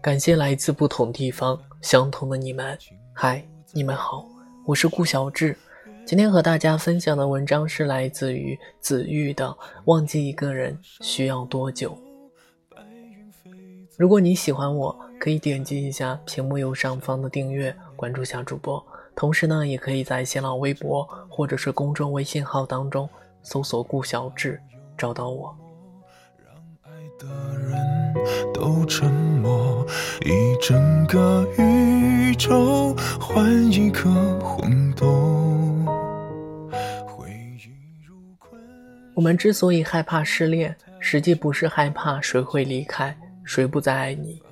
[0.00, 2.76] 感谢来自不同地方相同的你们，
[3.12, 4.26] 嗨，你们好，
[4.66, 5.56] 我是顾小志。
[6.04, 9.46] 今天和大家分享的文章是来自于子玉的
[9.84, 11.96] 《忘记一个人需要多久》。
[13.96, 18.84] 如果你喜欢我，可以点击一下屏幕右上方的订阅，关注下主播。
[19.14, 23.08] 同时呢，也可以在新浪微博或者是公众微信号当中
[23.44, 24.60] 搜索“顾小志”，
[24.98, 25.56] 找到我。
[27.22, 28.14] 的人
[28.52, 29.86] 都沉默，
[30.22, 35.06] 一整个宇宙换一颗红豆。
[39.14, 44.42] 我们之所以害怕失恋，实际不是害怕谁会离开，谁不再爱你。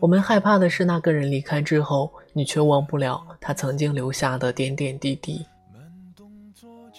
[0.00, 5.44] 我们害怕的是那个人离开之后，你却忘不了他曾经留下的点点滴滴。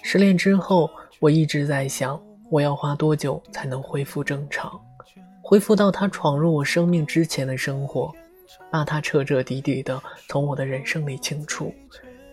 [0.04, 0.88] 失恋之后，
[1.20, 4.80] 我一直在想，我要花多久才能恢复正常？
[5.50, 8.14] 恢复到他闯入我生命之前的生活，
[8.70, 11.74] 把他彻彻底底的从我的人生里清除，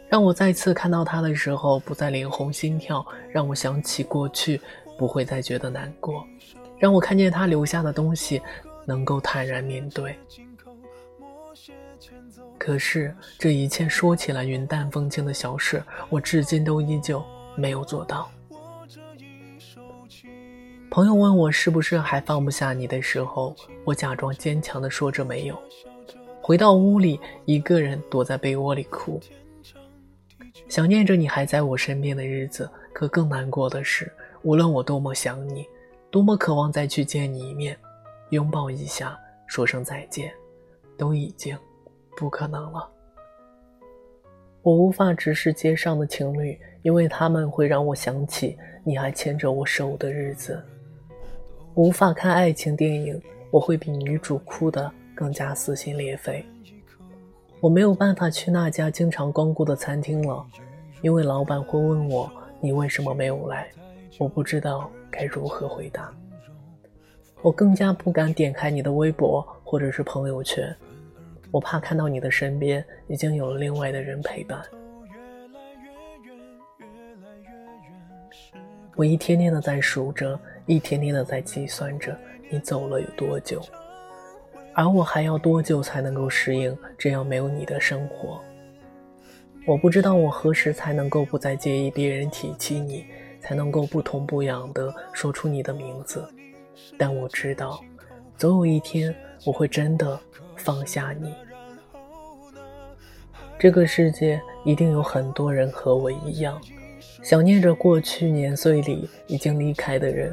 [0.06, 4.61] 让我再次看到他的时候不再脸红心跳，让我想起过去
[4.98, 6.22] 不会再觉得难过，
[6.78, 8.39] 让我看见他留下的东西
[8.84, 10.14] 能够坦然面对。
[12.59, 18.31] 可是这一切说起来云淡风轻的小事，我至今都依旧没有做到。
[20.97, 25.55] 朋友问我是不是还放不下你的时候，我假装坚强的说着没有。
[26.41, 29.20] 回到屋里，一个人躲在被窝里哭，
[30.69, 32.66] 想念着你还在我身边的日子。
[32.94, 35.66] 可更难过的是，无论我多么想你，
[36.11, 37.77] 多么渴望再去见你一面，
[38.31, 40.33] 拥抱一下，说声再见，
[40.97, 41.55] 都已经
[42.16, 42.91] 不可能了。
[44.62, 50.65] 我无法直视街上的情侣，因为他们会让我想起你还牵着我手的日子。
[51.76, 53.20] 无法看爱情电影，
[53.50, 56.42] 我会比女主哭得更加撕心裂肺。
[57.60, 60.42] 我没有办法去那家经常光顾的餐厅了，
[61.03, 63.69] 因为老板会问我你为什么没有来，
[64.16, 66.10] 我不知道该如何回答。
[67.42, 70.75] 我更加不敢点开你的微博或者是朋友圈，
[71.50, 74.62] 我怕看到你的身边已经有了另外的人陪伴。
[78.94, 80.41] 我一天天的在数着。
[80.66, 82.16] 一天天的在计算着
[82.50, 83.62] 你走了有多久，
[84.75, 88.41] 而我还要多久才能够适应这样没有你的生活？
[89.65, 93.06] 我不知道我何时才能够不再介意别人提起你，
[93.41, 96.28] 才能够不痛不痒的说出你的名字。
[96.98, 97.81] 但我知道，
[98.37, 100.19] 总有一天我会真的
[100.56, 101.34] 放下你。
[103.59, 106.60] 这个世界一定有很多人和我一样。
[107.26, 110.32] 想念着过去年岁里已经离开的人，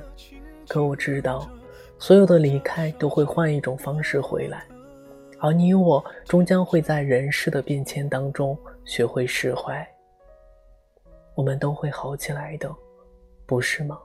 [0.67, 1.49] 可我知道，
[1.97, 4.63] 所有的离开都会换一种方式回来，
[5.39, 8.55] 而你我终将会在人世的变迁当中
[8.85, 9.83] 学会释怀。
[11.33, 12.71] 我们都会好起来的，
[13.47, 13.97] 不是吗？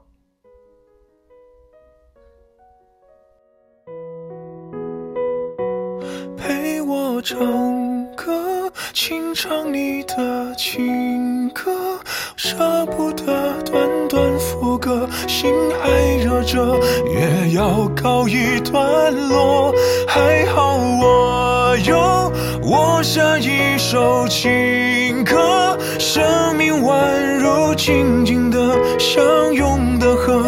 [6.35, 11.99] 陪我唱歌，清唱你的情歌。
[16.51, 16.79] 着，
[17.13, 19.71] 也要告一段落。
[20.07, 22.31] 还好我有
[22.63, 30.41] 我下一首情歌，生命宛如静静的相拥的河。